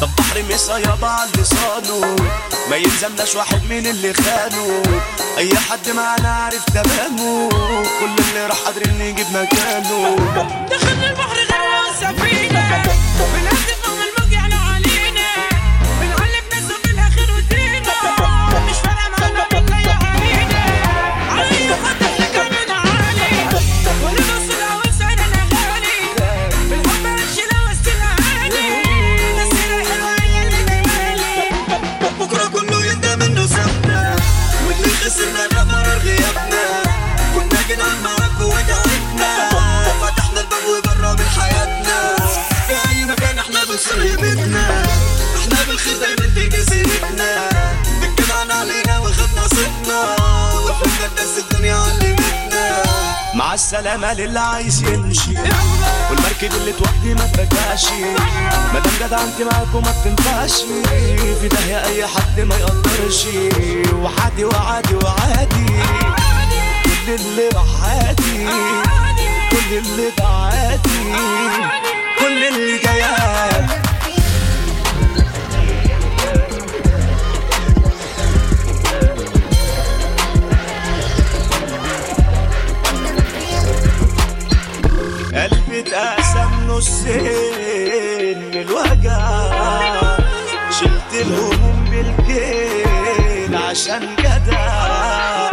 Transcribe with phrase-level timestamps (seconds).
[0.00, 2.16] طب بحر مسا يابا على لسانه.
[2.70, 4.82] ما يلزمناش واحد من اللي خانه.
[5.38, 7.48] أي حد معانا عارف تمامه.
[8.00, 10.16] كل اللي راح قادرين نجيب مكانه.
[43.86, 44.56] مكان
[45.36, 47.48] إحنا دايما تيجي سيرتنا
[48.02, 50.16] اتكلنا علينا وخدنا صيتنا
[50.54, 52.82] وفهمنا الناس الدنيا علمتنا
[53.34, 55.30] مع السلامة للي عايز يمشي.
[56.10, 57.84] والمركب اللي توحدي ما ترجعش
[58.74, 60.52] مادام جدع انت معاكم ما بتنفعش.
[61.40, 63.24] في داهية أي حد ما يقدرش.
[63.94, 65.66] وحادي وعادي وعادي.
[66.84, 68.46] كل اللي راح عادي
[69.50, 71.12] كل اللي ده عادي
[72.18, 73.02] كل اللي جاي
[85.78, 89.20] قلبي اتقسم نصين من الوجع.
[90.80, 95.50] شلت الهموم بالكيل عشان جدع.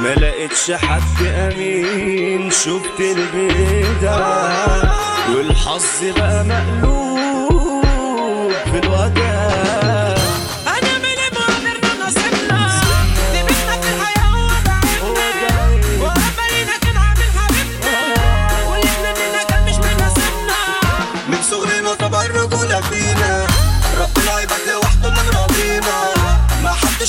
[0.00, 4.48] ما لقيتش حد أمين شفت البدع
[5.34, 9.85] والحظ بقى مقلوب في الوجع.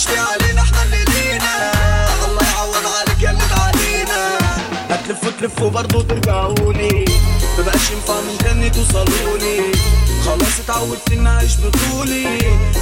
[0.05, 1.71] ليه علينا إحنا اللي لينا
[2.25, 4.37] الله يعوض عليك يا اللي علينا
[4.89, 7.05] هتلف وتلف وبرضه ترجعوني.
[7.59, 9.59] مبقاش ينفع من تاني توصلوني.
[10.25, 12.39] خلاص اتعودت إني أعيش بطولي.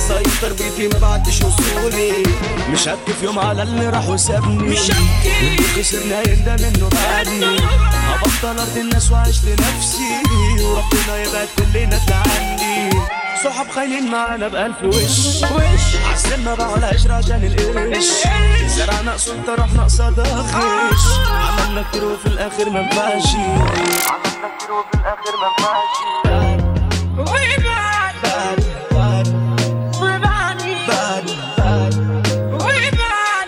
[0.07, 2.23] سيطر بيتي ما بعدش وصولي.
[2.69, 4.63] مش هبكي في يوم على اللي راح وسابني.
[4.63, 5.31] مش هبكي.
[5.43, 7.57] واللي خسرنا يندم انه بعدني
[7.93, 10.11] هبطل ارضي الناس واعيش لنفسي
[10.61, 12.54] وربنا يبعد كلنا تعني
[13.75, 18.05] خاينين معانا بألف وش وش؟ عسلنا بقى على عشرة عشان القرش
[18.67, 25.33] زرعنا قصون طرحنا قصاد خش عملنا كتير وفي الآخر ما ينفعش عملنا كتير وفي الآخر
[25.41, 25.47] ما
[32.51, 33.47] ويبعد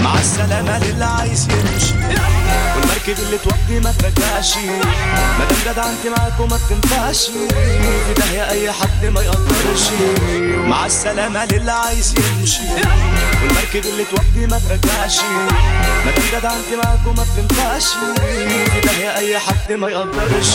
[0.00, 1.94] مع السلامة للي عايز يمشي.
[2.76, 4.56] والمركب اللي توحدي ما ترجعش
[5.38, 9.82] مادام جدع انت معاك وما بتنفعش في داهية أي حد ما يقدرش.
[10.66, 12.62] مع السلامة للي عايز يمشي.
[13.42, 15.20] والمركب اللي توحدي ما ترجعش
[16.06, 20.50] مادام جدع انت معاك وما بتنفعش في داهية أي حد ما يقدرش.